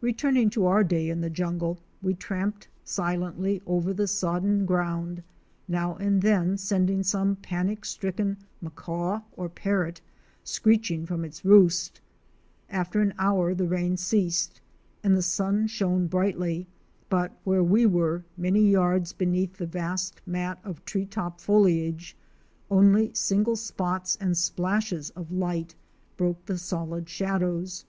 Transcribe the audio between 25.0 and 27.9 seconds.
of light broke the solid shadows.